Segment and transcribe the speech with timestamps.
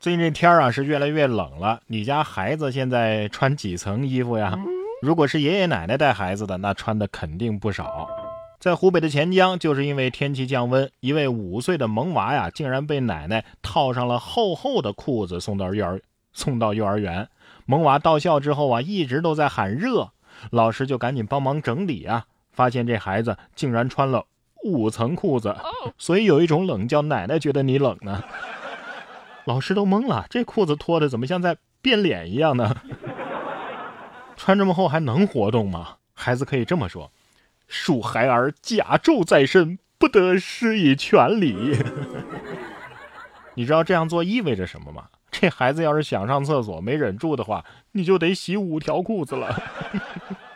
[0.00, 4.58] 最近这天啊是越来越冷了，你家孩子现在穿几层衣服呀？
[5.02, 8.08] 如果是爷爷奶奶带孩子的，那穿的肯定不少。
[8.58, 16.00] 在湖北的钱江，就是因为天气降温，一位五岁的萌娃呀，竟然被奶奶套上了厚厚的裤子送到幼儿
[16.32, 17.28] 送到幼儿园。
[17.66, 20.12] 萌娃到校之后啊，一直都在喊热，
[20.50, 24.24] 老师就赶紧帮忙整理啊，发现这孩子竟然穿了
[24.64, 25.54] 五层裤子，
[25.98, 28.24] 所以有一种冷叫奶奶觉得你冷呢。
[29.44, 32.74] 老师都懵了，这裤子脱的怎么像在变脸一样呢？
[34.36, 35.96] 穿这么厚还能活动吗？
[36.14, 37.10] 孩子可以这么说
[37.68, 41.78] ：“恕孩儿甲胄在身，不得施以全礼。
[43.54, 45.04] ”你知道这样做意味着什么吗？
[45.30, 49.62] 这孩子要是想上厕所没忍住的话，你就得洗五条裤子了。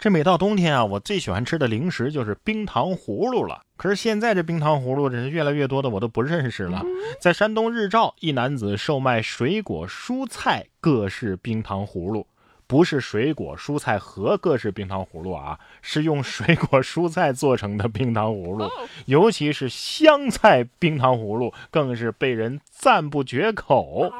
[0.00, 3.60] 这每到冬天啊，我最喜欢吃的零食就是冰糖葫芦了。
[3.76, 6.82] 可是现在这冰糖葫芦真是越来越多的我都不认识了。
[7.20, 12.26] 在山东日照，一男子售卖水果蔬菜各式冰糖葫芦。
[12.70, 18.70] 不是水果蔬菜和各式冰糖葫芦啊，是用水果蔬菜做成的冰糖葫芦，
[19.06, 24.12] 尤其是香菜冰糖葫芦，更是被人赞不绝口。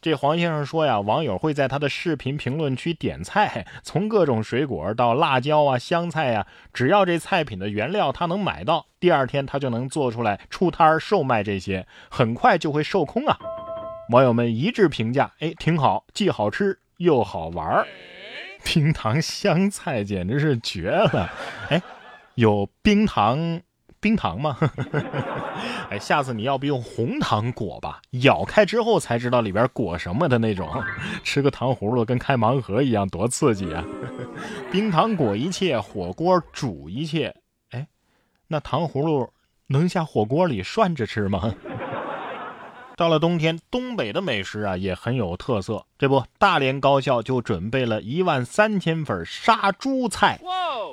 [0.00, 13.38] 这黄先生说呀，网友会在他的视频评论区点菜，从各种水果到辣椒啊、香菜呀，只要这菜品的原料他能买到，第二天他就能做出来出摊售卖这些，很快就会售空啊。
[14.10, 16.80] 网友们一致评价，哎，挺好，既好吃。
[17.02, 17.86] 又好玩儿，
[18.64, 21.28] 冰糖香菜简直是绝了！
[21.68, 21.82] 哎，
[22.36, 23.60] 有冰糖
[24.00, 24.56] 冰糖吗？
[25.90, 28.00] 哎，下次你要不用红糖裹吧？
[28.22, 30.70] 咬开之后才知道里边裹什么的那种，
[31.24, 33.84] 吃个糖葫芦跟开盲盒一样，多刺激啊！
[34.70, 37.34] 冰糖裹一切，火锅煮一切。
[37.70, 37.88] 哎，
[38.46, 39.28] 那糖葫芦
[39.66, 41.52] 能下火锅里涮着吃吗？
[42.96, 45.84] 到了冬天，东北的美食啊也很有特色。
[45.98, 50.40] 这不，大连高校就准备了一万三千份杀猪菜。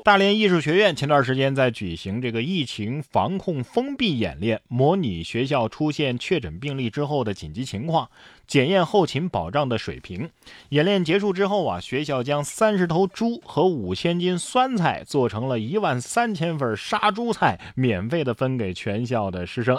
[0.04, 8.10] 大连艺术学院前段时间在举行这个疫情防控封闭演练，模拟学校出现确诊病例之后的紧急情况。
[8.48, 10.28] 检验后勤保障的水平。
[10.70, 19.78] 演练结束之后啊，学校将三十头猪和五千斤酸菜做成了一万三千份杀猪菜，免费的分给全校的师生。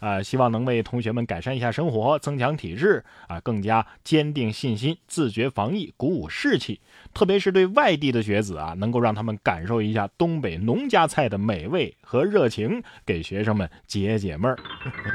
[0.00, 6.80] 啊，希望能为同学们改善一下生活，增强体质啊，更加坚定信心，自觉防疫，鼓舞士气。
[7.14, 14.56] 特别是对外地的学子啊，能够让他们感感受一下东北农家菜的美味和热情，给学生们解解闷儿。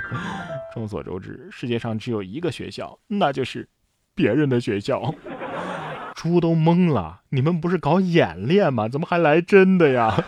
[0.76, 3.68] 众所周知，世界上只有一个学校，那就是
[4.14, 5.16] 别人的学校。
[6.14, 8.88] 猪都懵了，你们不是搞演练吗？
[8.88, 10.24] 怎么还来真的呀？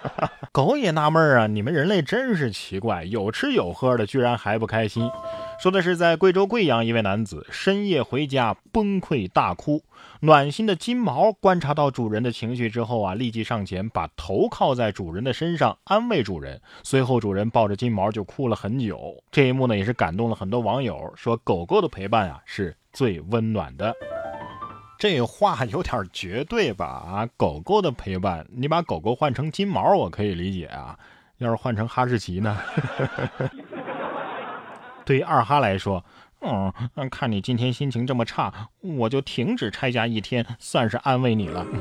[0.52, 5.10] 狗也纳闷啊，你们人类真是奇怪，有吃有喝的，居然还不开心。
[5.58, 9.82] 说的是在贵州贵阳，一位男子深夜回家崩溃大哭。
[10.20, 16.60] 暖心的金毛观察到主人的情绪之后啊，立即上前把头靠在主人的身上安慰主人。
[16.82, 19.22] 随后主人抱着金毛就哭了很久。
[19.30, 23.94] 这一幕呢也是感动了很多网友，说狗狗的陪伴啊是最温暖的。
[24.98, 26.86] 这话有点绝对吧？
[26.86, 30.98] 啊，狗狗的陪伴，你把狗狗换成金毛我可以理解啊，
[31.38, 32.58] 要是换成哈士奇呢？
[35.04, 36.04] 对于二哈来说，
[36.40, 36.72] 嗯，
[37.10, 41.66] 看你今天心情这么差，我就停止拆家一天，算是安慰你了。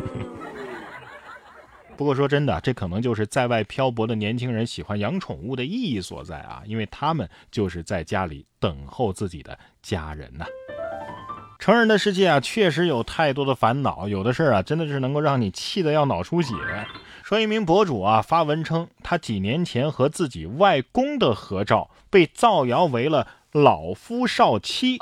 [1.95, 10.45] 不过说真的，这可能就是在外漂泊的年轻人喜欢养宠物的意义所在啊，因为他们就是在家里等候自己的家人呐。
[11.59, 16.53] 成人的世界啊，确实有太多的烦恼，有的事儿啊，真的是能够让你气得要脑出血。
[17.33, 24.99] 说一名博主啊发文称，他几年前和自己外公的合照被造谣为了老夫少妻。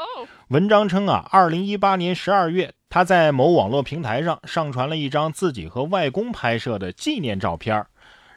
[0.47, 7.85] 文章称啊，二零一八年十二月，他在某网络平台上上传了一张自己和外公拍摄的纪念照片。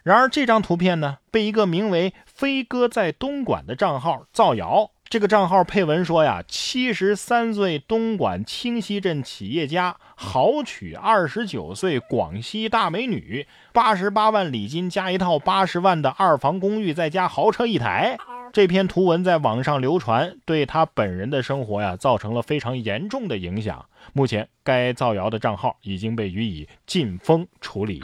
[0.03, 4.91] 然而这张图片呢，被一个名为“飞哥在东莞”的账号造谣。
[5.15, 18.19] 这个账号配文说呀，七十三岁东莞清溪镇企业家豪娶二十九岁广西大美女，八十八万礼金加一套八十万的二房公寓，再加豪车一台。
[18.53, 23.87] 这篇图文在网上流传，对他本人的生活呀造成了非常严重的影响。
[24.15, 28.03] 目前，该造谣的账号已经被予以禁封处理。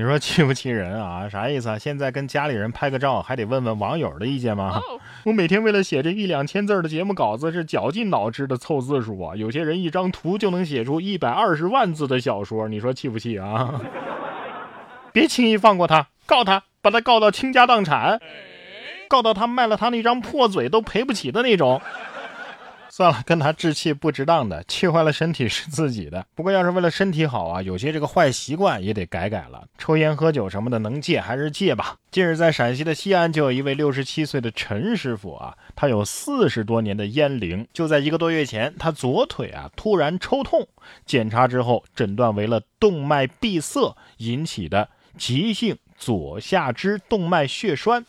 [0.00, 1.28] 你说气不气人啊？
[1.28, 1.78] 啥意思啊？
[1.78, 4.80] 现在跟家里人拍个照，还得问问网友的意见吗？
[5.26, 9.36] 我每天为了写这一两千字的节目稿子，是绞尽脑汁的凑字数啊。
[9.36, 13.78] 有些人一张图就能写出一百二十万字的小说，你说气不气啊？
[15.12, 18.18] 别轻易放过他，告他，把他告到倾家荡产，
[19.06, 21.78] 告到他卖了他那张破嘴都赔不起的那种。
[23.00, 26.26] 算了，跟他置气不值当的， 气坏了身体是自己的。
[26.34, 29.66] 不过要是为了身体好啊，有些这个坏习惯也得改改了。
[29.78, 31.96] 抽烟喝酒什么的，能戒还是戒吧。
[32.10, 37.66] 近日在陕西的西安，就有一位六十七岁的陈师傅啊，他有四十多年的烟龄。
[37.72, 40.68] 就在一个多月前，他左腿啊突然抽痛，
[41.06, 48.04] 检查之后诊断为了动脉闭塞引起的急性左下肢动脉血栓。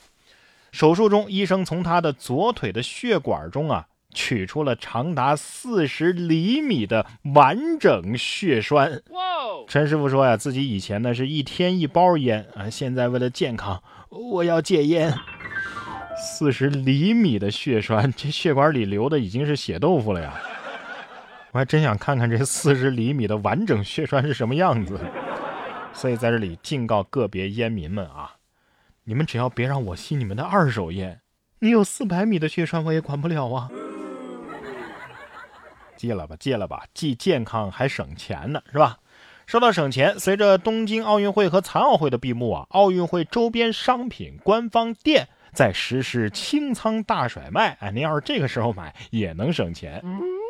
[0.74, 3.88] 手术中，医生从他的左腿的血管中啊。
[4.14, 9.02] 取出了长达四十厘米的完整血栓。
[9.68, 15.14] 陈师傅说呀，自己以前呢是一天一包烟啊，现在为了健康，我要戒烟。
[16.24, 20.40] 四十厘米的血栓，这血管里流的已经是血豆腐了呀！
[21.52, 25.00] 我还真想看看这四十厘米的完整血栓是什么样子。
[25.94, 28.36] 所以在这里敬告个别烟民们啊，
[29.04, 31.20] 你们只要别让我吸你们的二手烟，
[31.60, 33.70] 你有四百米的血栓我也管不了啊。
[36.02, 38.98] 戒了吧，戒了吧，既健康还省钱呢，是吧？
[39.46, 50.04] 说到省钱，随着东京奥运会和残奥会的闭幕啊，奥运会周边商品官方店在实施清仓大甩卖，哎，您要是这个时候买也能省钱。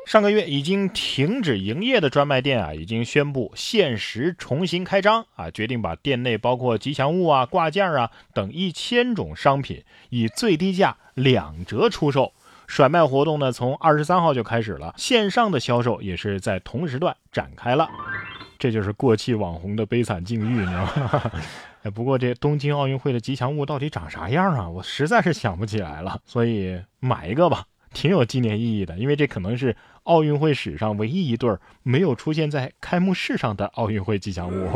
[0.08, 12.34] 上个月已经停止营业的专卖店啊，已经宣布限时重新开张啊，决定把店内包括吉祥物啊、挂件啊等一千种商品以最低价两折出售。
[12.68, 17.90] 甩卖活动呢，从二十三号就开始了，线上的销售也是在同时段展开了。
[18.58, 21.32] 这就是过气网红的悲惨境遇，你知道吗？
[21.84, 24.70] 哎，不过这东京奥运会的吉祥物到底长啥样啊？
[24.70, 31.50] 我实在是想不起来了，所以买一个吧，挺有纪念意义的，因为这可能是奥运会史上唯一一对
[31.82, 34.70] 没有出现在开幕式上的奥运会吉祥物。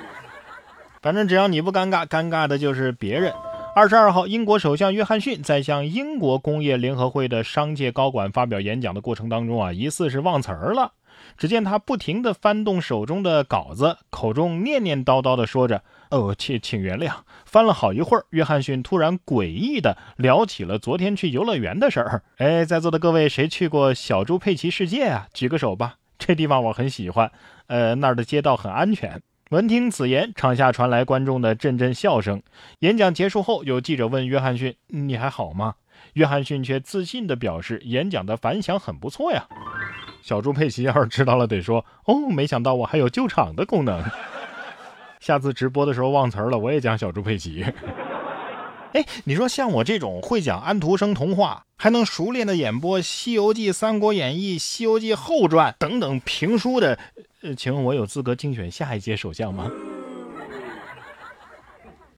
[1.00, 3.32] 反正只要你不尴尬，尴尬的就是别人。
[3.72, 10.92] 二十二号，英国首相约翰逊在向英国工业联合会的商界高管发表演讲的过程当中啊，疑似是忘词儿了。
[11.36, 17.12] 只见他不停地翻动手中的稿子，口中念念叨叨地说着：“哦，请请原谅。”
[17.46, 22.22] 翻了好一会儿，约翰逊突然诡异地聊起了昨天去游乐园的事儿。
[22.38, 25.28] 哎，在座的各位，谁去过小猪佩奇世界啊？
[25.32, 27.30] 举个手吧，这地方我很喜欢。
[27.68, 29.22] 呃，那儿的街道很安全。
[29.50, 32.40] 闻听此言，场下传来观众的阵阵笑声。
[32.78, 35.74] 演讲结束后，有记者问约翰逊：“你还好吗？”
[36.14, 39.48] 约翰逊却自信地表示：“演讲的反响很不错呀。”
[40.22, 44.00] 小猪佩奇要是知道了，得说：“哦，没想到我还有救场的功能。”
[45.18, 47.64] 下次直播的时候忘词了，我也讲小猪佩奇。
[48.92, 56.98] 哎，你说像我这种会讲安徒生童话，还能熟练的演播《西游记》《三国演义》《西游记后传》等等评书的。
[57.42, 59.70] 呃，请问我有资格竞选下一届首相吗？